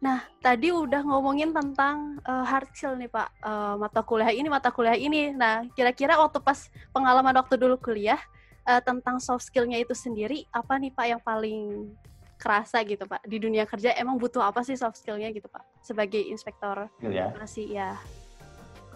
[0.00, 4.72] Nah, tadi udah ngomongin tentang uh, hard skill nih Pak, uh, mata kuliah ini, mata
[4.72, 5.28] kuliah ini.
[5.36, 8.16] Nah, kira-kira waktu pas pengalaman waktu dulu kuliah,
[8.64, 11.92] uh, tentang soft skillnya itu sendiri, apa nih Pak yang paling
[12.40, 13.28] kerasa gitu Pak?
[13.28, 15.84] Di dunia kerja emang butuh apa sih soft skillnya gitu Pak?
[15.84, 17.36] Sebagai inspektor ya.
[17.36, 18.00] masih ya.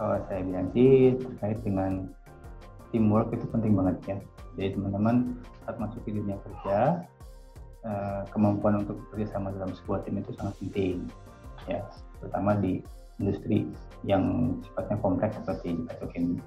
[0.00, 2.08] Kalau saya bilang sih terkait dengan
[2.88, 4.16] teamwork itu penting banget ya.
[4.56, 5.36] Jadi teman-teman
[5.68, 7.04] saat masuk di dunia kerja,
[7.84, 11.04] Eh, kemampuan untuk bekerja sama dalam sebuah tim itu sangat penting.
[11.68, 11.84] Ya
[12.16, 12.80] terutama di
[13.20, 13.68] industri
[14.08, 16.40] yang sifatnya kompleks seperti petrokimia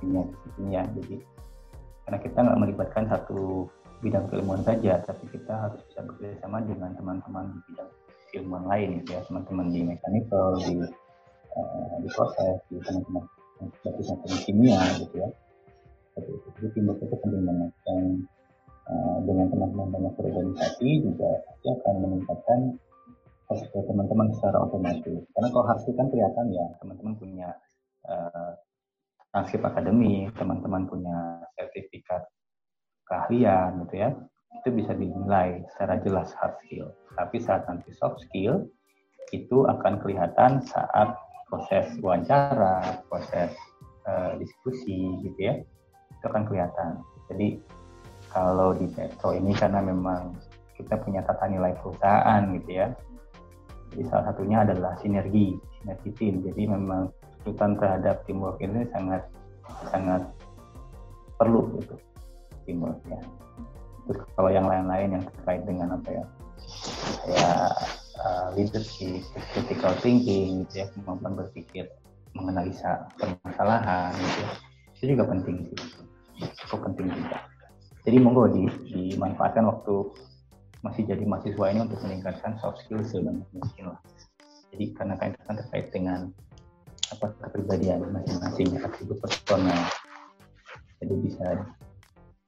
[0.00, 0.24] kimia
[0.56, 0.82] kimia.
[0.96, 1.20] Jadi
[2.08, 3.68] karena kita nggak melibatkan satu
[4.00, 7.90] bidang keilmuan saja tapi kita harus bisa bekerja sama dengan teman-teman di bidang
[8.32, 10.74] keilmuan lain ya teman-teman di mekanikal di
[11.52, 13.28] uh, di proses di teman-teman
[13.84, 15.28] seperti kimia gitu ya.
[16.16, 17.70] Jadi timur itu penting banget.
[17.92, 18.12] Eh,
[19.22, 22.60] dengan teman-teman banyak berorganisasi juga pasti akan meningkatkan
[23.46, 25.22] proses teman-teman secara otomatis.
[25.36, 27.48] Karena kalau hasil kan kelihatan ya teman-teman punya
[28.08, 28.52] uh,
[29.32, 32.26] transkrip akademi, teman-teman punya sertifikat
[33.08, 34.10] keahlian gitu ya,
[34.60, 36.92] itu bisa dinilai secara jelas hard skill.
[37.16, 38.68] Tapi saat nanti soft skill
[39.32, 41.16] itu akan kelihatan saat
[41.48, 43.52] proses wawancara, proses
[44.08, 45.54] uh, diskusi gitu ya,
[46.12, 47.00] itu akan kelihatan.
[47.32, 47.60] Jadi
[48.32, 50.32] kalau di Petro ini karena memang
[50.74, 52.88] kita punya tata nilai perusahaan gitu ya.
[53.92, 56.40] Jadi salah satunya adalah sinergi, sinergi tim.
[56.40, 59.22] Jadi memang kesulitan terhadap teamwork ini sangat
[59.92, 60.24] sangat
[61.36, 61.94] perlu gitu
[62.64, 63.20] teamwork ya.
[64.08, 66.24] Terus kalau yang lain-lain yang terkait dengan apa ya,
[67.22, 67.70] kayak
[68.18, 69.22] uh, leadership,
[69.54, 71.86] critical thinking gitu ya, kemampuan berpikir,
[72.34, 74.50] menganalisa permasalahan gitu, ya.
[74.98, 75.78] itu juga penting sih,
[76.66, 77.51] cukup penting juga.
[78.02, 79.94] Jadi monggo di, dimanfaatkan waktu
[80.82, 84.00] masih jadi mahasiswa ini untuk meningkatkan soft skill sebanyak mungkin lah.
[84.74, 86.20] Jadi karena kan itu kan terkait dengan
[87.14, 89.78] apa kepribadian masing-masing atribut personal.
[90.98, 91.46] Jadi bisa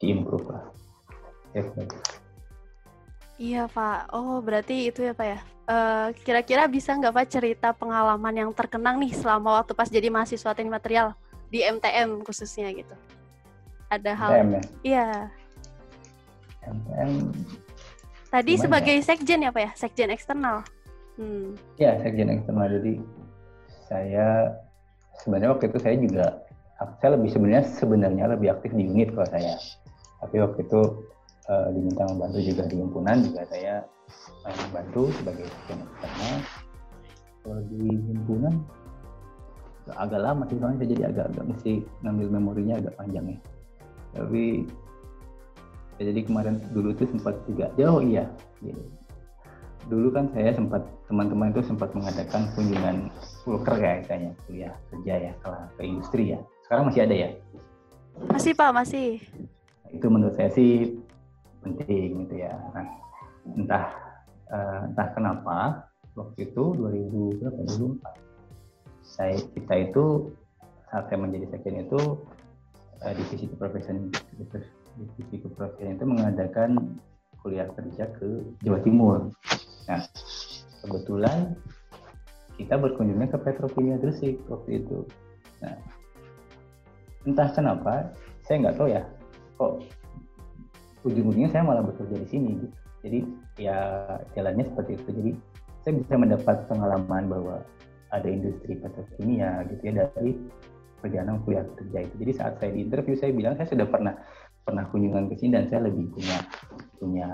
[0.03, 0.65] diimprove lah.
[1.55, 1.63] Ya,
[3.39, 4.11] iya Pak.
[4.11, 5.39] Oh berarti itu ya Pak ya.
[5.65, 10.51] Uh, kira-kira bisa nggak Pak cerita pengalaman yang terkenang nih selama waktu pas jadi mahasiswa
[10.51, 11.15] teknik material
[11.47, 12.95] di MTM khususnya gitu?
[13.87, 14.31] Ada hal?
[14.35, 14.63] MTM ya?
[14.83, 15.09] Iya.
[16.69, 17.33] MPM
[18.35, 19.05] tadi sebagai ya?
[19.07, 19.71] sekjen ya pak ya?
[19.79, 20.67] Sekjen eksternal.
[21.15, 21.55] Hmm.
[21.79, 22.67] ya sekjen eksternal.
[22.67, 22.99] Jadi
[23.87, 24.51] saya
[25.23, 26.27] sebenarnya waktu itu saya juga
[26.99, 29.55] saya lebih sebenarnya sebenarnya lebih aktif di unit kalau saya.
[30.19, 30.81] Tapi waktu itu
[31.47, 33.75] uh, diminta membantu juga di himpunan juga saya
[34.43, 36.35] uh, membantu sebagai sekjen eksternal.
[37.45, 38.55] Kalau di himpunan
[39.95, 41.73] agak lama sih soalnya saya jadi agak-agak mesti
[42.03, 43.39] ngambil memorinya agak panjang ya.
[44.19, 44.45] Tapi
[45.99, 48.25] ya, jadi kemarin dulu itu sempat juga jauh iya
[48.63, 48.83] gitu.
[49.85, 53.13] dulu kan saya sempat teman-teman itu sempat mengadakan kunjungan
[53.45, 56.41] worker ya katanya kuliah kerja ya ke, ke industri ya.
[56.65, 57.31] Sekarang masih ada ya?
[58.33, 59.21] Masih pak masih.
[59.93, 60.97] Itu menurut saya sih
[61.61, 62.57] penting gitu ya.
[62.73, 62.87] Nah,
[63.53, 63.85] entah
[64.49, 65.57] uh, entah kenapa
[66.17, 68.01] waktu itu 2000 berapa dulu
[69.05, 70.33] saya kita itu
[70.89, 72.01] saat saya menjadi sekjen itu
[73.05, 74.09] uh, divisi profesion
[74.99, 76.99] divisi keprofesian itu mengadakan
[77.43, 79.19] kuliah kerja ke Jawa Timur.
[79.91, 80.01] Nah,
[80.81, 81.53] kebetulan
[82.57, 85.05] kita berkunjungnya ke Petrokimia Gresik waktu itu.
[85.61, 85.77] Nah,
[87.29, 88.15] entah kenapa,
[88.47, 89.03] saya nggak tahu ya,
[89.61, 89.83] kok
[91.05, 92.51] ujung-ujungnya saya malah bekerja di sini.
[92.57, 92.69] Gitu.
[93.05, 93.19] Jadi
[93.61, 93.79] ya
[94.33, 95.09] jalannya seperti itu.
[95.13, 95.31] Jadi
[95.85, 97.57] saya bisa mendapat pengalaman bahwa
[98.09, 100.33] ada industri petrokimia gitu ya dari
[101.05, 102.15] perjalanan kuliah kerja itu.
[102.25, 104.17] Jadi saat saya di interview saya bilang saya sudah pernah
[104.65, 106.39] pernah kunjungan ke sini dan saya lebih punya
[106.97, 107.29] punya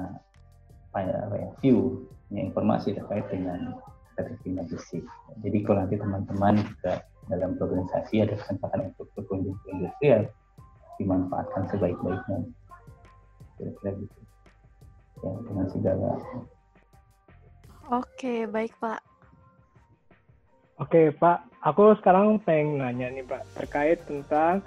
[0.91, 3.78] apa ya, ya view, punya informasi terkait dengan
[4.14, 5.04] statistik logistik.
[5.46, 10.20] Jadi kalau nanti teman-teman juga dalam organisasi ada kesempatan untuk berkunjung ke industri ya
[10.98, 12.38] dimanfaatkan sebaik-baiknya.
[13.56, 14.20] Kira-kira gitu.
[15.20, 16.10] Ya, dengan segala.
[17.90, 19.00] Oke, baik Pak.
[20.81, 24.64] Oke Pak, aku sekarang pengen nanya nih Pak terkait tentang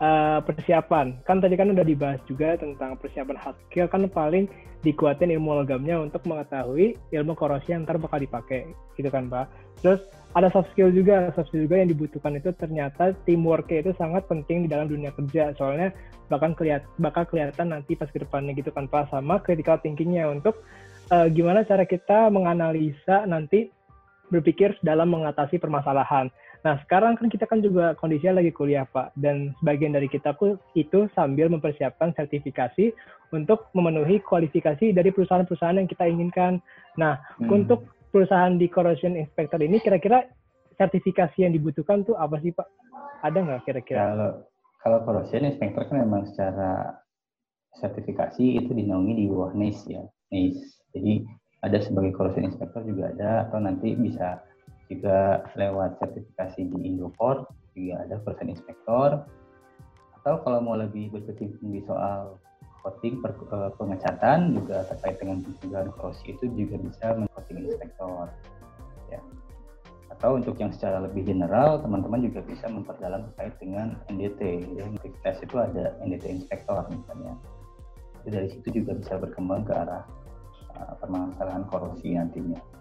[0.00, 1.18] uh, persiapan.
[1.26, 4.46] Kan tadi kan udah dibahas juga tentang persiapan hard skill kan paling
[4.84, 9.48] dikuatin ilmu logamnya untuk mengetahui ilmu korosi yang ntar bakal dipakai gitu kan Pak.
[9.80, 10.00] Terus
[10.34, 14.66] ada soft skill juga, soft skill juga yang dibutuhkan itu ternyata teamwork itu sangat penting
[14.66, 15.54] di dalam dunia kerja.
[15.56, 15.94] Soalnya
[16.28, 20.64] bahkan kelihat bakal kelihatan nanti pas ke depannya gitu kan Pak sama critical thinkingnya untuk
[21.12, 23.68] uh, gimana cara kita menganalisa nanti
[24.32, 26.32] berpikir dalam mengatasi permasalahan.
[26.64, 29.12] Nah, sekarang kan kita kan juga kondisinya lagi kuliah, Pak.
[29.20, 30.32] Dan sebagian dari kita
[30.72, 32.88] itu sambil mempersiapkan sertifikasi
[33.36, 36.64] untuk memenuhi kualifikasi dari perusahaan-perusahaan yang kita inginkan.
[36.96, 37.52] Nah, hmm.
[37.52, 40.24] untuk perusahaan di corrosion inspector ini kira-kira
[40.80, 42.66] sertifikasi yang dibutuhkan tuh apa sih Pak?
[43.20, 44.00] Ada nggak kira-kira?
[44.08, 44.30] Kalau
[44.80, 46.96] kalau corrosion inspector kan memang secara
[47.76, 50.00] sertifikasi itu dinaungi di bawah NIS ya.
[50.32, 50.80] NIS.
[50.96, 51.28] Jadi
[51.60, 54.40] ada sebagai corrosion inspector juga ada atau nanti bisa
[54.94, 59.26] juga lewat sertifikasi di Indoport juga ada corrosion inspector
[60.22, 62.40] atau kalau mau lebih berkecimpung di soal
[62.84, 68.28] coating per, uh, pengecatan juga terkait dengan pencegahan korosi itu juga bisa men-coating inspektor.
[69.08, 69.20] Ya.
[70.12, 74.40] Atau untuk yang secara lebih general teman-teman juga bisa memperdalam terkait dengan NDT
[74.76, 74.84] ya
[75.24, 77.36] tes itu ada NDT inspektor misalnya.
[78.20, 80.04] Itu dari situ juga bisa berkembang ke arah
[80.76, 82.60] uh, permasalahan korosi nantinya.
[82.60, 82.73] ya jadi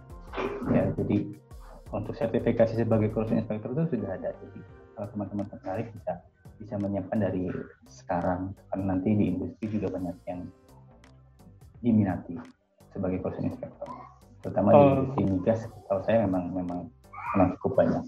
[2.14, 4.60] untuk sertifikasi sebagai korosi inspektor itu sudah ada jadi
[4.94, 6.14] kalau teman-teman tertarik bisa
[6.62, 7.50] bisa menyiapkan dari
[7.90, 10.46] sekarang karena nanti di industri juga banyak yang
[11.82, 12.38] diminati
[12.94, 13.90] sebagai cost inspector
[14.46, 14.78] terutama oh.
[14.78, 16.80] di industri migas kalau saya memang memang
[17.34, 18.06] memang cukup banyak.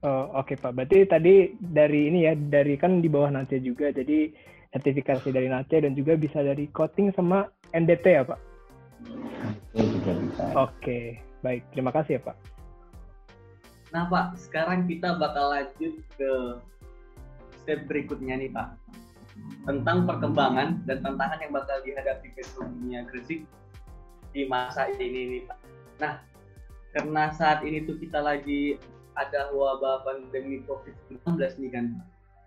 [0.00, 3.92] Oh, Oke okay, Pak, berarti tadi dari ini ya dari kan di bawah NACE juga
[3.92, 4.32] jadi
[4.72, 7.44] sertifikasi dari NACE dan juga bisa dari coating sama
[7.76, 8.40] NDT ya Pak?
[9.76, 10.44] juga bisa.
[10.56, 11.04] Oke, okay.
[11.44, 12.59] baik terima kasih ya Pak.
[13.90, 16.30] Nah Pak, sekarang kita bakal lanjut ke
[17.62, 18.78] step berikutnya nih Pak
[19.66, 23.44] tentang perkembangan dan tantangan yang bakal dihadapi petrokimia Gresik
[24.30, 25.58] di masa ini nih Pak.
[26.00, 26.12] Nah,
[26.96, 28.78] karena saat ini tuh kita lagi
[29.18, 31.86] ada wabah pandemi COVID-19 nih kan.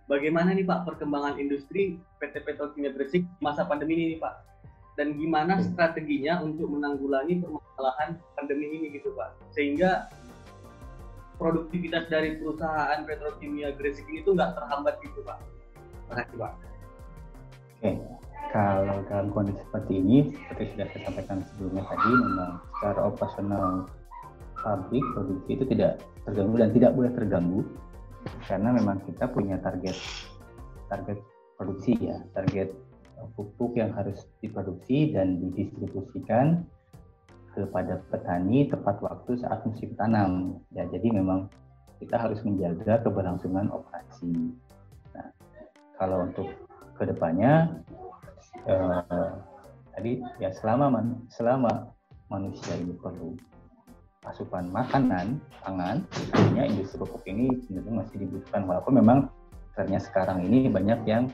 [0.08, 4.36] Bagaimana nih Pak perkembangan industri PT Petrokimia Gresik masa pandemi ini nih Pak?
[4.94, 9.32] Dan gimana strateginya untuk menanggulangi permasalahan pandemi ini gitu Pak?
[9.56, 10.12] Sehingga
[11.38, 15.40] produktivitas dari perusahaan petrokimia Gresik ini tuh nggak terhambat gitu Pak.
[16.10, 16.54] Makasih Pak.
[17.80, 17.92] Oke,
[18.54, 23.68] kalau dalam kondisi seperti ini, seperti sudah saya sampaikan sebelumnya tadi, memang secara operasional
[24.64, 25.92] pabrik produksi itu tidak
[26.24, 27.60] terganggu dan tidak boleh terganggu
[28.48, 29.98] karena memang kita punya target
[30.88, 31.20] target
[31.60, 32.72] produksi ya, target
[33.36, 36.64] pupuk yang harus diproduksi dan didistribusikan
[37.54, 40.60] kepada petani tepat waktu saat musim tanam.
[40.74, 41.48] Ya, jadi memang
[42.02, 44.58] kita harus menjaga keberlangsungan operasi.
[45.14, 45.30] Nah,
[45.96, 46.50] kalau untuk
[46.98, 47.80] ke depannya
[48.68, 49.32] eh,
[49.94, 50.12] tadi
[50.42, 51.94] ya selama man, selama
[52.28, 53.38] manusia ini perlu
[54.24, 56.00] asupan makanan, pangan,
[56.32, 59.20] artinya industri pupuk ini cenderung masih dibutuhkan walaupun memang
[59.76, 61.28] ternyata sekarang ini banyak yang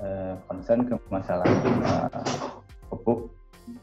[0.00, 2.08] eh, concern ke masalah eh,
[2.88, 3.28] pupuk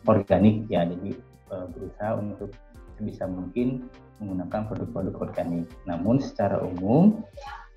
[0.09, 1.13] organik ya jadi
[1.51, 2.50] uh, berusaha untuk
[2.98, 3.92] sebisa mungkin
[4.24, 5.68] menggunakan produk-produk organik.
[5.86, 7.21] Namun secara umum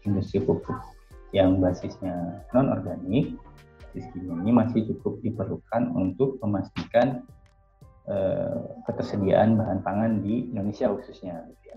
[0.05, 0.77] industri pupuk
[1.35, 3.35] yang basisnya non organik
[3.95, 7.23] ini masih cukup diperlukan untuk memastikan
[8.11, 11.47] uh, ketersediaan bahan pangan di Indonesia khususnya.
[11.47, 11.77] Gitu ya.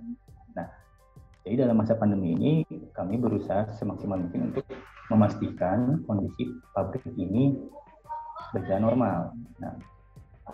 [0.57, 0.67] Nah,
[1.45, 2.51] jadi dalam masa pandemi ini
[2.97, 4.65] kami berusaha semaksimal mungkin untuk
[5.13, 7.55] memastikan kondisi pabrik ini
[8.51, 9.19] berjalan normal.
[9.61, 9.77] Nah,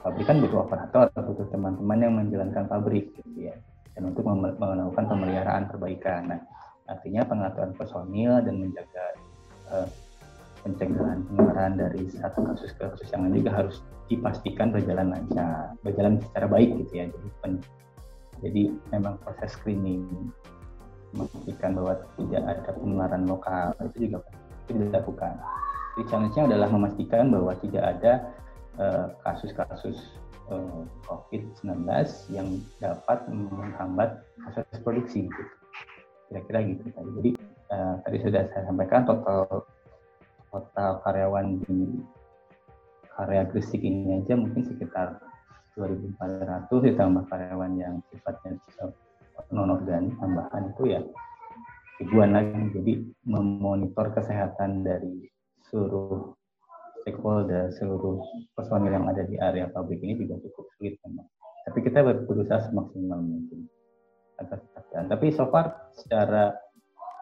[0.04, 3.56] pabrik kan butuh operator, butuh teman-teman yang menjalankan pabrik gitu ya.
[3.96, 6.28] Dan untuk melakukan pemeliharaan perbaikan.
[6.28, 6.42] Nah,
[6.92, 9.06] artinya pengaturan personil dan menjaga
[9.72, 9.88] uh,
[10.66, 13.80] pencegahan penularan dari satu kasus ke kasus yang lain juga harus
[14.12, 17.06] dipastikan berjalan lancar, berjalan secara baik gitu ya.
[17.08, 17.54] Jadi, pen,
[18.44, 18.62] jadi
[18.92, 20.04] memang proses screening
[21.14, 24.26] memastikan bahwa tidak ada penularan lokal itu juga
[24.66, 25.38] itu dilakukan.
[25.94, 28.14] Jadi challenge-nya adalah memastikan bahwa tidak ada
[28.53, 28.53] Eh,
[29.22, 30.18] kasus-kasus
[30.50, 31.86] uh, COVID-19
[32.34, 32.48] yang
[32.82, 35.30] dapat menghambat proses produksi.
[36.30, 36.84] Kira-kira gitu.
[36.92, 37.32] Jadi
[37.70, 39.66] uh, tadi sudah saya sampaikan total
[40.50, 42.02] total karyawan di
[43.22, 45.22] area Gresik ini aja mungkin sekitar
[45.78, 48.58] 2.400 ditambah karyawan yang sifatnya
[49.50, 51.02] non organik tambahan itu ya
[52.02, 52.62] ribuan lagi.
[52.74, 52.94] Jadi
[53.26, 55.30] memonitor kesehatan dari
[55.70, 56.34] seluruh
[57.04, 58.24] stakeholder seluruh
[58.56, 61.28] personil yang ada di area pabrik ini juga cukup sulit memang.
[61.68, 63.68] Tapi kita berusaha semaksimal mungkin
[64.40, 66.56] agar tetap Tapi so far secara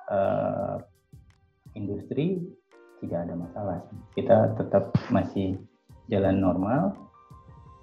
[0.10, 0.78] uh,
[1.74, 2.46] industri
[3.02, 3.78] tidak ada masalah.
[4.14, 5.58] Kita tetap masih
[6.10, 6.94] jalan normal,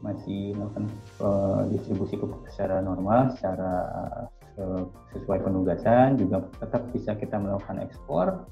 [0.02, 0.86] masih melakukan
[1.18, 3.72] uh, distribusi pupuk secara normal, secara
[4.58, 8.46] uh, sesuai penugasan, juga tetap bisa kita melakukan ekspor.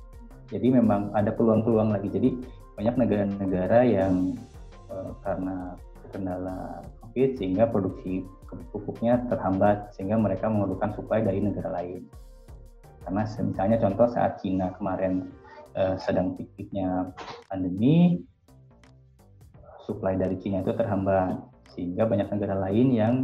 [0.50, 2.07] Jadi memang ada peluang-peluang lagi.
[2.11, 2.31] Jadi
[2.76, 4.37] banyak negara-negara yang
[4.92, 5.75] uh, karena
[6.12, 8.23] kendala COVID sehingga produksi
[8.71, 12.06] pupuknya terhambat sehingga mereka memerlukan supply dari negara lain.
[13.02, 15.33] Karena misalnya contoh saat Cina kemarin
[15.75, 17.11] uh, sedang pik-piknya
[17.49, 18.21] pandemi,
[19.87, 21.38] supply dari Cina itu terhambat
[21.73, 23.14] sehingga banyak negara lain yang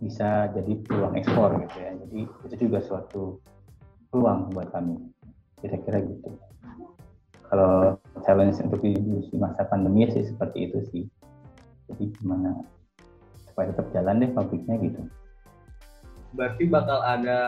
[0.00, 1.92] bisa jadi peluang ekspor gitu ya.
[2.06, 3.40] Jadi itu juga suatu
[4.12, 4.96] peluang buat kami.
[5.60, 6.36] Kira-kira gitu.
[7.48, 7.96] Kalau
[8.26, 11.04] challenge untuk di, di masa pandemi sih seperti itu sih.
[11.86, 12.66] Jadi gimana
[13.46, 15.00] supaya tetap jalan deh pabriknya gitu.
[16.34, 17.40] Berarti bakal ada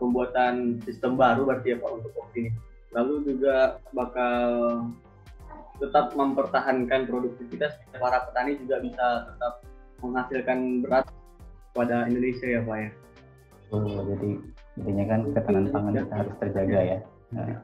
[0.00, 2.50] pembuatan sistem baru berarti ya Pak untuk ini.
[2.96, 4.42] Lalu juga bakal
[5.78, 9.62] tetap mempertahankan produktivitas para petani juga bisa tetap
[10.02, 11.06] menghasilkan beras
[11.76, 12.90] pada Indonesia ya Pak ya.
[13.68, 14.30] Oh, jadi
[14.80, 16.98] intinya kan ketahanan pangan kita harus terjaga ya.
[17.36, 17.60] Nah.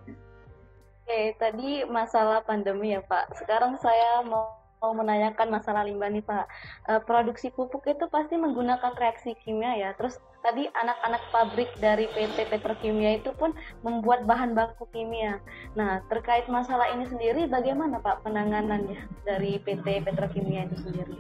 [1.05, 3.37] Oke, tadi masalah pandemi ya Pak.
[3.37, 6.45] Sekarang saya mau mau menanyakan masalah limbah nih Pak.
[6.85, 9.91] E, produksi pupuk itu pasti menggunakan reaksi kimia ya.
[9.97, 15.41] Terus tadi anak-anak pabrik dari PT Petrokimia itu pun membuat bahan baku kimia.
[15.73, 21.17] Nah, terkait masalah ini sendiri bagaimana Pak penanganannya dari PT Petrokimia itu sendiri?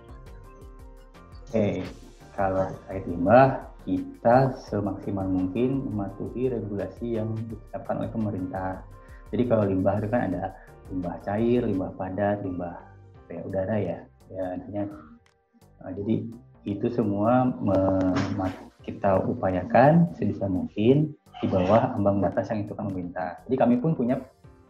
[1.49, 1.85] Oke,
[2.37, 8.81] kalau terkait limbah, kita semaksimal mungkin mematuhi regulasi yang ditetapkan oleh pemerintah
[9.35, 10.55] jadi kalau limbah itu kan ada
[10.95, 12.79] limbah cair, limbah padat, limbah
[13.27, 13.99] ya, udara ya.
[14.31, 14.83] Ya artinya
[15.83, 16.15] uh, jadi
[16.65, 17.51] itu semua
[18.87, 21.13] kita upayakan sebisa mungkin
[21.43, 23.43] di bawah ambang batas yang itu kan pemerintah.
[23.51, 24.23] Jadi kami pun punya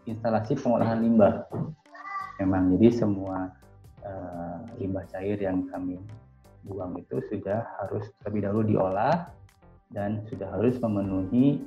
[0.08, 1.44] instalasi pengolahan limbah.
[2.40, 3.52] Memang jadi semua
[4.00, 6.00] uh, limbah cair yang kami
[6.64, 9.28] buang itu sudah harus terlebih dahulu diolah
[9.92, 11.60] dan sudah harus memenuhi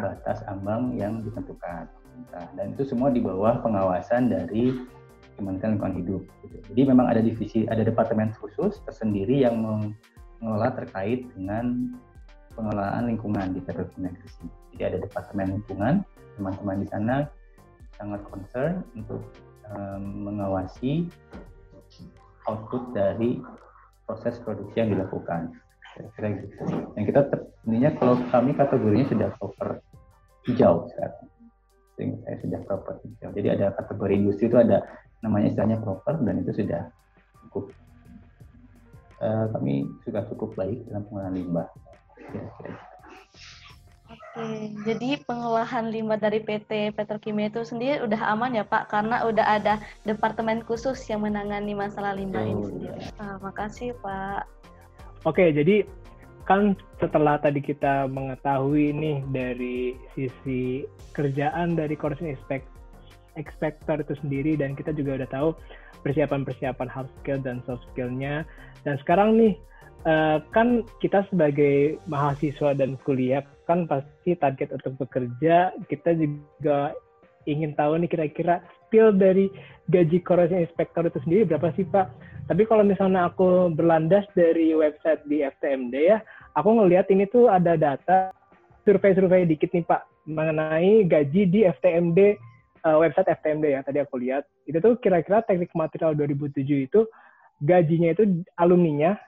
[0.00, 1.84] batas ambang yang ditentukan
[2.18, 4.74] pemerintah dan itu semua di bawah pengawasan dari
[5.38, 6.22] Kementerian Lingkungan Hidup.
[6.74, 11.94] Jadi memang ada divisi, ada departemen khusus tersendiri yang mengelola terkait dengan
[12.58, 14.50] pengelolaan lingkungan di Petrokimia Gresik.
[14.74, 15.94] Jadi ada departemen lingkungan,
[16.34, 17.16] teman-teman di sana
[17.94, 19.22] sangat concern untuk
[19.70, 21.06] um, mengawasi
[22.50, 23.38] output dari
[24.10, 25.54] proses produksi yang dilakukan.
[25.94, 26.62] Kira-kira gitu.
[26.98, 29.78] Yang kita tentunya kalau kami kategorinya sudah cover
[30.50, 31.28] hijau sekarang
[31.98, 32.94] saya sudah proper
[33.34, 34.86] jadi ada kategori industri itu ada
[35.22, 36.86] namanya istilahnya proper dan itu sudah
[37.46, 37.74] cukup
[39.22, 41.68] uh, kami sudah cukup baik dalam pengolahan limbah.
[44.08, 49.46] Oke, jadi pengolahan limbah dari PT Petrokimia itu sendiri udah aman ya Pak, karena udah
[49.60, 49.74] ada
[50.08, 53.00] departemen khusus yang menangani masalah limbah oh, ini sendiri.
[53.20, 54.48] Ah, makasih Pak.
[55.26, 55.84] Oke, jadi
[56.48, 61.92] kan setelah tadi kita mengetahui nih dari sisi kerjaan dari
[62.24, 62.64] expect,
[63.36, 65.48] expector itu sendiri dan kita juga udah tahu
[66.08, 68.48] persiapan-persiapan hard skill dan soft skillnya
[68.88, 69.52] dan sekarang nih
[70.08, 76.96] uh, kan kita sebagai mahasiswa dan kuliah kan pasti target untuk bekerja kita juga
[77.44, 79.52] ingin tahu nih kira-kira skill dari
[79.88, 82.06] gaji corruption inspector itu sendiri berapa sih Pak?
[82.48, 86.18] Tapi kalau misalnya aku berlandas dari website di FTMD ya,
[86.54, 88.32] aku ngelihat ini tuh ada data
[88.88, 92.18] survei-survei dikit nih Pak mengenai gaji di FTMD
[92.84, 97.00] uh, eh, website FTMD ya tadi aku lihat itu tuh kira-kira teknik material 2007 itu
[97.64, 99.18] gajinya itu alumninya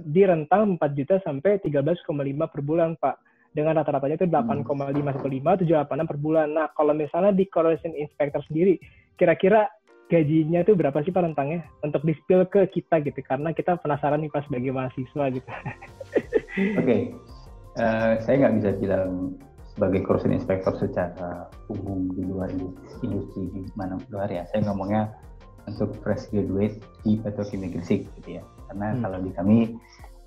[0.00, 2.06] di rentang 4 juta sampai 13,5
[2.48, 3.16] per bulan Pak
[3.52, 6.46] dengan rata-ratanya itu 8,5 sampai 5 786 per bulan.
[6.52, 8.78] Nah, kalau misalnya di correlation inspector sendiri
[9.18, 9.66] kira-kira
[10.08, 14.32] gajinya itu berapa sih Pak rentangnya untuk di-spill ke kita gitu karena kita penasaran nih
[14.32, 15.50] Pak sebagai mahasiswa gitu.
[16.58, 17.00] Oke, okay.
[17.78, 19.38] uh, eh, saya nggak bisa bilang
[19.78, 24.42] sebagai corruption inspector secara umum di luar industri di mana luar ya.
[24.50, 25.14] Saya ngomongnya
[25.70, 28.42] untuk fresh graduate di petrokimia Gresik gitu ya.
[28.66, 29.00] Karena hmm.
[29.06, 29.58] kalau di kami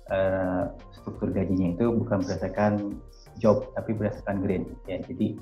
[0.08, 2.96] uh, struktur gajinya itu bukan berdasarkan
[3.36, 5.04] job tapi berdasarkan grade ya.
[5.04, 5.36] Jadi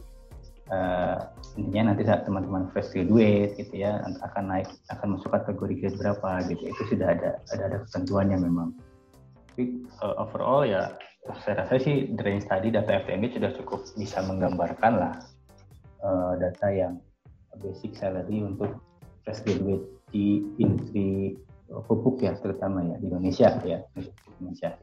[0.75, 1.23] uh,
[1.55, 6.31] intinya nanti saat teman-teman fresh graduate gitu ya akan naik akan masuk kategori grade berapa
[6.51, 8.75] gitu itu sudah ada ada ada ketentuannya memang
[9.51, 10.95] tapi uh, overall ya
[11.45, 15.15] saya rasa sih drain study data FTMB sudah cukup bisa menggambarkan lah
[16.07, 16.95] uh, data yang
[17.61, 18.79] basic salary untuk
[19.27, 21.37] fresh graduate di industri
[21.71, 24.07] pupuk ya terutama ya di Indonesia ya di
[24.41, 24.75] Indonesia.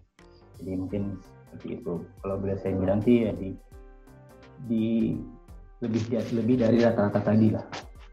[0.57, 1.01] Jadi mungkin
[1.47, 1.93] seperti itu.
[2.24, 3.50] Kalau boleh saya bilang sih ya di
[4.67, 4.86] di
[5.83, 7.65] lebih lebih dari rata-rata tadi lah.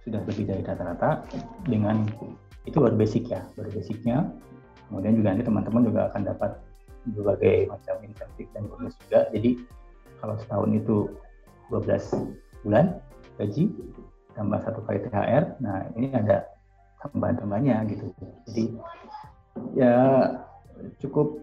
[0.02, 1.22] Sudah lebih dari rata-rata
[1.64, 2.04] dengan
[2.64, 4.32] itu baru basic ya baru basicnya
[4.94, 6.50] kemudian juga nanti teman-teman juga akan dapat
[7.10, 9.26] berbagai macam insentif dan bonus juga.
[9.34, 9.50] Jadi
[10.22, 10.96] kalau setahun itu
[11.68, 13.02] 12 bulan
[13.42, 13.74] gaji
[14.38, 16.46] tambah satu kali THR nah ini ada
[17.02, 18.06] tambahan-tambahannya gitu.
[18.46, 18.64] Jadi
[19.74, 19.94] ya
[21.02, 21.42] cukup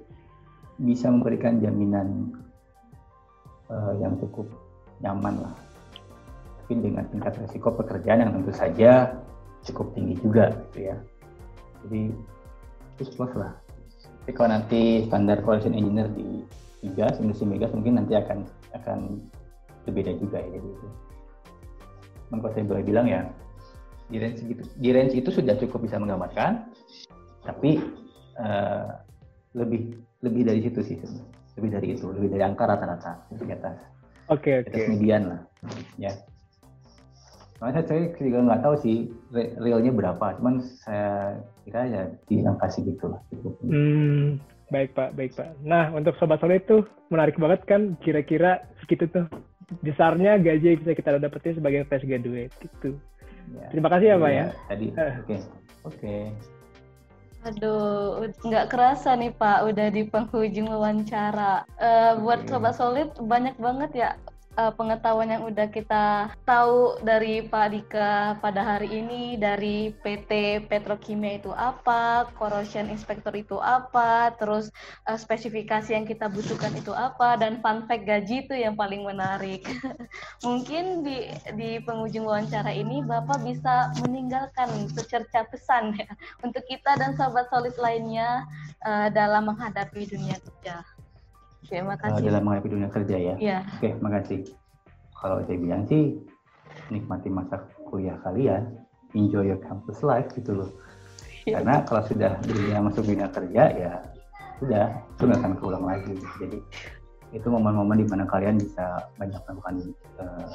[0.80, 2.32] bisa memberikan jaminan
[3.68, 4.48] uh, yang cukup
[5.04, 5.56] nyaman lah.
[6.64, 9.20] Tapi dengan tingkat risiko pekerjaan yang tentu saja
[9.68, 10.98] cukup tinggi juga gitu ya.
[11.86, 12.02] Jadi
[13.02, 13.58] plus plus lah
[14.22, 16.46] Tapi kalau nanti standar qualification engineer di
[16.86, 18.46] migas, industri migas mungkin nanti akan
[18.78, 19.18] akan
[19.90, 20.88] berbeda juga ya jadi itu.
[22.30, 23.26] kalau saya boleh bilang ya
[24.14, 26.70] di range itu di range itu sudah cukup bisa menggambarkan,
[27.44, 27.82] tapi
[28.38, 29.02] uh,
[29.58, 30.98] lebih lebih dari situ sih
[31.60, 33.78] lebih dari itu lebih dari angka rata-rata di atas
[34.32, 34.86] oke okay, oke okay.
[34.88, 35.42] median lah
[36.00, 36.12] ya
[37.62, 38.98] Makanya saya juga nggak tahu sih
[39.62, 43.22] realnya berapa, cuman saya kira ya di angka segitu lah.
[43.62, 44.42] Hmm,
[44.74, 45.62] baik Pak, baik Pak.
[45.62, 46.82] Nah untuk Sobat Solid itu
[47.14, 49.30] menarik banget kan kira-kira segitu tuh
[49.86, 52.98] besarnya gaji yang bisa kita dapetin sebagai fresh graduate gitu.
[53.54, 53.70] Ya.
[53.70, 54.38] Terima kasih ya Pak ya.
[54.42, 54.46] ya.
[54.66, 54.98] Tadi, eh.
[54.98, 55.06] oke.
[55.22, 55.40] Okay.
[55.40, 55.46] Oke.
[55.86, 56.24] Okay.
[57.42, 61.66] Aduh, nggak kerasa nih Pak, udah di penghujung wawancara.
[61.74, 64.10] Uh, buat Sobat Solid, banyak banget ya
[64.58, 71.40] uh, pengetahuan yang udah kita tahu dari Pak Dika pada hari ini dari PT Petrokimia
[71.40, 74.74] itu apa, corrosion inspector itu apa, terus
[75.08, 79.64] uh, spesifikasi yang kita butuhkan itu apa dan fun fact gaji itu yang paling menarik.
[80.48, 86.10] Mungkin di di penghujung wawancara ini Bapak bisa meninggalkan secerca pesan ya
[86.44, 88.44] untuk kita dan sahabat solid lainnya
[88.84, 90.84] uh, dalam menghadapi dunia kerja.
[91.72, 92.20] Oke, makasih.
[92.20, 93.36] Uh, dalam menghadapi dunia kerja ya.
[93.40, 93.58] Iya.
[93.80, 94.44] Oke, makasih.
[95.16, 96.20] Kalau saya bilang sih
[96.92, 98.76] nikmati masa kuliah kalian,
[99.16, 100.68] enjoy your campus life gitu loh.
[101.48, 101.64] Iya.
[101.64, 104.04] Karena kalau sudah dunia masuk dunia kerja ya
[104.60, 106.12] sudah itu nggak akan keulang lagi.
[106.44, 106.60] Jadi
[107.32, 110.52] itu momen-momen di mana kalian bisa banyak melakukan uh,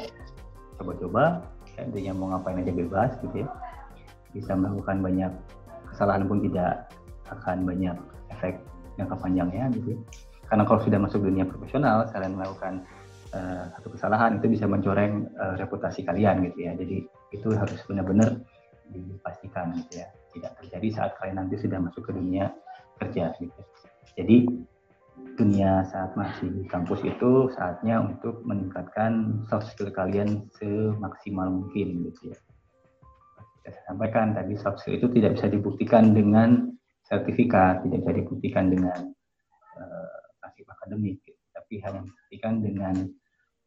[0.76, 1.40] coba-coba,
[1.80, 3.49] intinya mau ngapain aja bebas gitu ya.
[4.37, 5.32] Bisa melakukan banyak
[5.96, 6.92] kesalahan pun tidak
[7.32, 7.96] akan banyak
[8.37, 8.61] efek
[9.00, 10.00] jangka panjangnya gitu ya
[10.47, 12.87] karena kalau sudah masuk dunia profesional kalian melakukan
[13.35, 16.73] uh, satu kesalahan itu bisa mencoreng uh, reputasi kalian gitu ya.
[16.79, 18.38] Jadi itu harus benar-benar
[18.91, 20.09] dipastikan gitu ya.
[20.35, 22.53] Tidak terjadi saat kalian nanti sudah masuk ke dunia
[23.03, 23.61] kerja gitu.
[24.17, 24.47] Jadi
[25.37, 32.32] dunia saat masih di kampus itu saatnya untuk meningkatkan soft skill kalian semaksimal mungkin gitu
[32.32, 32.39] ya.
[33.67, 36.71] Saya sampaikan tadi soft skill itu tidak bisa dibuktikan dengan
[37.06, 39.15] sertifikat tidak bisa dibuktikan dengan
[40.86, 41.42] akademik, gitu.
[41.50, 42.94] tapi hanya membuktikan dengan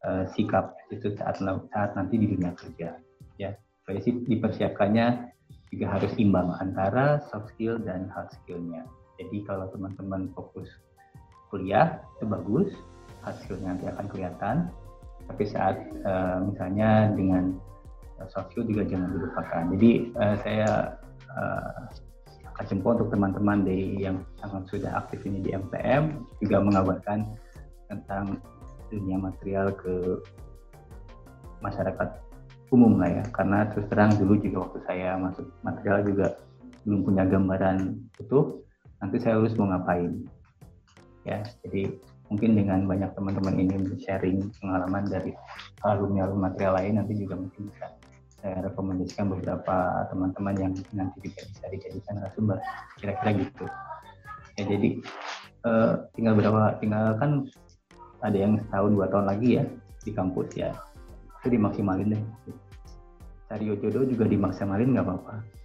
[0.08, 2.96] uh, sikap itu saat saat nanti di dunia kerja.
[3.36, 3.52] Ya,
[3.84, 5.06] jadi dipersiapkannya
[5.70, 8.88] juga harus imbang antara soft skill dan hard skillnya.
[9.20, 10.66] Jadi kalau teman-teman fokus
[11.52, 12.70] kuliah itu bagus,
[13.22, 14.56] hard skillnya nanti akan kelihatan.
[15.28, 17.54] Tapi saat uh, misalnya dengan
[18.32, 19.62] soft skill juga jangan dilupakan.
[19.78, 20.70] Jadi uh, saya
[21.36, 21.80] uh,
[22.68, 27.24] jempol untuk teman-teman di yang sangat sudah aktif ini di MTM juga mengabarkan
[27.88, 28.38] tentang
[28.90, 30.20] dunia material ke
[31.64, 32.08] masyarakat
[32.74, 33.24] umum lah ya.
[33.32, 36.26] Karena terus terang dulu juga waktu saya masuk material juga
[36.84, 38.64] belum punya gambaran utuh
[39.00, 40.24] nanti saya harus mau ngapain.
[41.28, 41.92] Ya jadi
[42.30, 43.74] mungkin dengan banyak teman-teman ini
[44.06, 45.34] sharing pengalaman dari
[45.82, 47.90] alumni alumni material lain nanti juga mungkin bisa
[48.40, 52.58] saya rekomendasikan beberapa teman-teman yang nanti juga bisa dijadikan narasumber.
[52.98, 53.64] Kira-kira gitu.
[54.58, 54.88] Ya jadi
[55.64, 57.30] uh, tinggal berapa tinggal kan
[58.20, 59.64] ada yang setahun dua tahun lagi ya
[60.04, 60.72] di kampus ya.
[61.40, 62.22] Itu dimaksimalin deh.
[63.48, 65.59] Cari jodoh juga dimaksimalin nggak apa-apa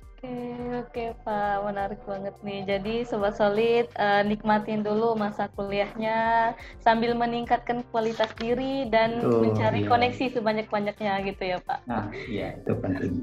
[0.76, 2.62] Oke Pak, menarik banget nih.
[2.68, 6.52] Jadi Sobat Solid, uh, nikmatin dulu masa kuliahnya
[6.84, 9.90] sambil meningkatkan kualitas diri dan Betul, mencari iya.
[9.90, 11.80] koneksi sebanyak-banyaknya gitu ya Pak.
[11.88, 13.14] Nah, iya itu penting.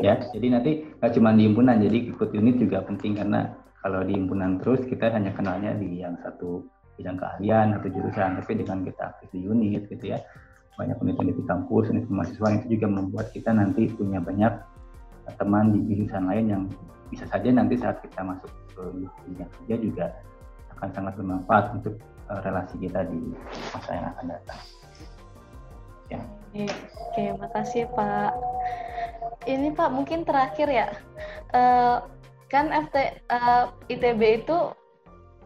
[0.00, 3.40] ya, jadi nanti nggak cuma di himpunan, jadi ikut unit juga penting karena
[3.80, 6.64] kalau di himpunan terus kita hanya kenalnya di yang satu
[6.98, 10.18] bidang keahlian atau jurusan, tapi dengan kita aktif di unit gitu ya,
[10.78, 14.77] banyak unit-unit di kampus, unit mahasiswa itu juga membuat kita nanti punya banyak
[15.36, 16.62] teman di jurusan lain yang
[17.08, 18.82] bisa saja nanti saat kita masuk ke
[19.26, 20.06] dunia kerja juga
[20.78, 21.94] akan sangat bermanfaat untuk
[22.30, 23.34] uh, relasi kita di
[23.74, 24.60] masa yang akan datang.
[26.08, 26.20] Ya.
[26.48, 26.64] Oke,
[26.96, 28.32] oke, makasih Pak.
[29.44, 30.88] Ini Pak mungkin terakhir ya,
[31.52, 32.04] uh,
[32.48, 32.96] kan FT
[33.28, 34.56] uh, ITB itu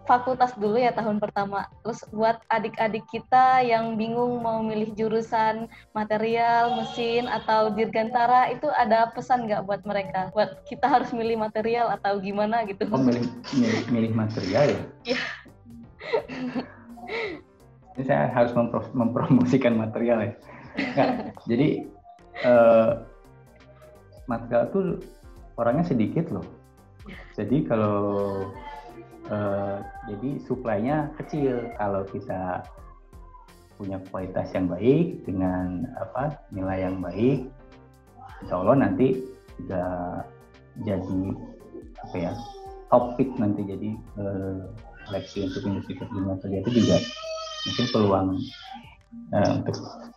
[0.07, 1.71] fakultas dulu ya tahun pertama.
[1.87, 9.11] Terus buat adik-adik kita yang bingung mau milih jurusan material, mesin, atau dirgantara, itu ada
[9.15, 10.31] pesan nggak buat mereka?
[10.35, 12.87] Buat kita harus milih material atau gimana gitu?
[12.91, 14.83] Oh, milih, milih, milih material ya?
[15.15, 15.21] Iya.
[17.93, 20.33] Ini saya harus mempro mempromosikan material ya.
[20.97, 21.09] Nggak,
[21.51, 21.69] jadi
[22.49, 23.05] uh,
[24.25, 24.85] material tuh
[25.61, 26.47] orangnya sedikit loh.
[27.37, 28.49] Jadi kalau
[29.31, 31.71] uh, jadi suplainya kecil.
[31.77, 32.67] Kalau kita
[33.77, 37.51] punya kualitas yang baik dengan apa nilai yang baik
[38.43, 39.23] insya Allah nanti
[39.59, 39.85] juga
[40.87, 41.21] jadi
[42.03, 42.33] apa ya
[42.91, 43.63] topik nanti.
[43.67, 44.71] Jadi uh,
[45.09, 46.97] seleksi untuk industri dunia kerja itu juga
[47.67, 48.29] mungkin peluang
[49.35, 49.77] uh, untuk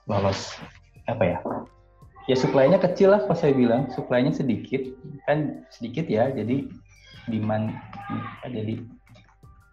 [0.10, 0.58] lolos
[1.06, 1.38] apa ya
[2.26, 3.90] ya suplainya kecil lah pas saya bilang.
[3.94, 4.82] Suplainya sedikit
[5.30, 6.30] kan sedikit ya.
[6.34, 6.70] Jadi
[7.30, 7.74] demand
[8.46, 8.82] jadi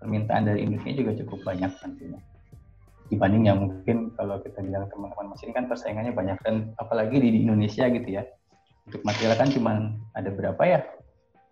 [0.02, 2.20] permintaan dari industri juga cukup banyak nantinya.
[3.06, 7.86] Dibanding yang mungkin kalau kita bilang teman-teman mesin kan persaingannya banyak dan apalagi di Indonesia
[7.86, 8.26] gitu ya.
[8.88, 10.80] Untuk material kan cuma ada berapa ya?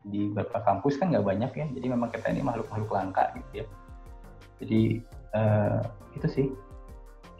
[0.02, 1.66] Di beberapa kampus kan nggak banyak ya.
[1.70, 3.66] Jadi memang kita ini makhluk-makhluk langka gitu ya.
[4.64, 4.80] Jadi
[5.36, 5.78] uh,
[6.18, 6.46] itu sih.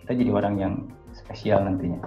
[0.04, 0.74] Kita jadi orang yang
[1.16, 2.00] spesial nantinya.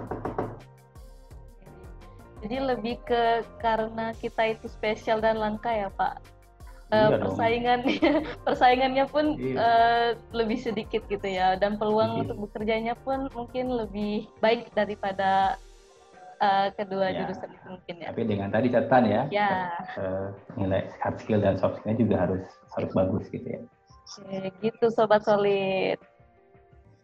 [2.44, 6.33] Jadi lebih ke karena kita itu spesial dan langka ya Pak.
[6.94, 8.12] Uh, persaingannya
[8.46, 9.56] persaingannya pun iya.
[9.58, 12.20] uh, lebih sedikit gitu ya dan peluang iya.
[12.22, 15.58] untuk bekerjanya pun mungkin lebih baik daripada
[16.38, 17.26] uh, kedua ya.
[17.26, 18.08] jurusan itu mungkin ya.
[18.14, 19.50] Tapi dengan tadi catatan ya, ya.
[19.98, 20.28] Uh,
[20.58, 22.44] nilai hard skill dan soft skillnya juga harus
[22.78, 23.60] harus bagus gitu ya.
[24.04, 25.98] Oke, gitu sobat solid.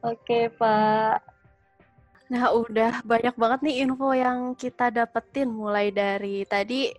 [0.04, 1.20] Oke Pak.
[2.30, 6.94] Nah, udah banyak banget nih info yang kita dapetin mulai dari tadi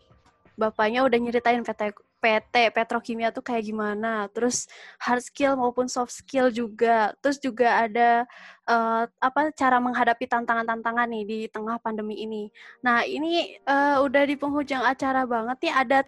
[0.59, 4.69] bapaknya udah nyeritain PT PT petrokimia tuh kayak gimana, terus
[5.01, 8.29] hard skill maupun soft skill juga, terus juga ada
[8.69, 12.53] uh, apa cara menghadapi tantangan-tantangan nih di tengah pandemi ini.
[12.85, 15.99] Nah ini uh, udah di penghujung acara banget nih, ada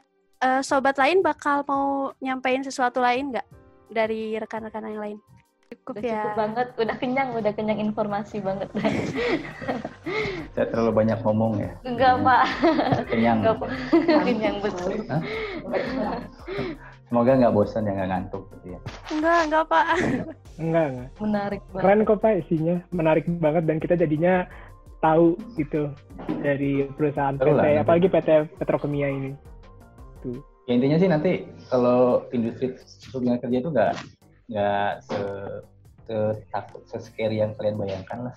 [0.45, 3.47] uh, sobat lain bakal mau nyampein sesuatu lain nggak
[3.89, 5.19] dari rekan-rekan yang lain?
[5.73, 6.21] cukup udah ya.
[6.21, 8.69] Cukup banget, udah kenyang, udah kenyang informasi banget.
[10.53, 11.71] Saya terlalu banyak ngomong ya.
[11.81, 12.43] Enggak, Pak.
[13.09, 13.41] Kenyang.
[13.41, 13.69] Enggak, Pak.
[14.21, 14.91] kenyang betul.
[17.09, 18.79] Semoga nggak bosan ya nggak ngantuk gitu ya.
[19.09, 19.85] Enggak, enggak, Pak.
[20.61, 21.09] Enggak, enggak.
[21.17, 21.81] Menarik banget.
[21.81, 22.75] Keren kok, Pak, isinya.
[22.93, 24.45] Menarik banget dan kita jadinya
[25.01, 25.91] tahu gitu
[26.39, 29.31] dari perusahaan PT, lah, apalagi PT Petrokemia ini.
[30.23, 30.39] Tuh.
[30.63, 31.31] Ya intinya sih nanti
[31.67, 32.71] kalau industri
[33.11, 33.93] dunia kerja itu nggak
[34.47, 35.19] nggak se
[36.07, 36.15] se
[36.55, 38.35] takut se scary yang kalian bayangkan lah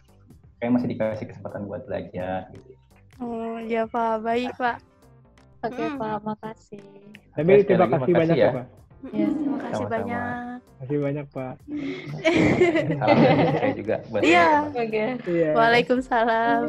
[0.61, 2.73] kayak masih dikasih kesempatan buat belajar gitu
[3.21, 4.79] oh ya pak baik pak
[5.63, 5.99] oke okay, hmm.
[6.01, 6.83] pak makasih
[7.37, 8.67] tapi terima kasih banyak ya, pak
[9.15, 9.95] Ya, terima kasih Sama-sama.
[9.95, 10.59] banyak.
[10.67, 11.55] Terima kasih banyak, Pak.
[12.97, 13.19] Salam
[13.55, 14.47] saya juga buat Iya.
[15.29, 15.51] iya.
[15.55, 16.63] Waalaikumsalam.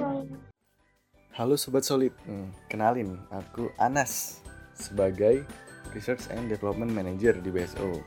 [1.34, 4.42] Halo Sobat Solid, hmm, kenalin, aku Anas
[4.74, 5.46] sebagai
[5.94, 8.02] Research and Development Manager di BSO.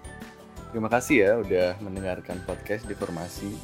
[0.71, 3.55] Terima kasih ya udah mendengarkan podcast di Formasi.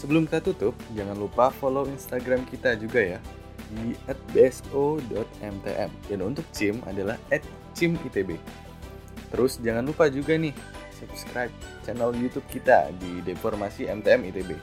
[0.00, 3.20] Sebelum kita tutup, jangan lupa follow Instagram kita juga ya
[3.68, 3.92] di
[4.32, 7.20] @bso.mtm dan untuk CIM adalah
[7.76, 8.40] @cimitb.
[9.28, 10.56] Terus jangan lupa juga nih
[10.96, 11.52] subscribe
[11.84, 14.56] channel YouTube kita di Deformasi MTM ITB.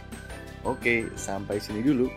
[0.66, 2.10] Oke, sampai sini dulu.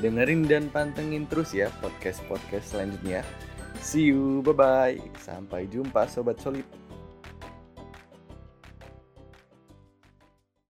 [0.00, 3.20] Dengerin dan pantengin terus ya podcast-podcast selanjutnya.
[3.84, 4.98] See you, bye-bye.
[5.20, 6.81] Sampai jumpa Sobat Solid.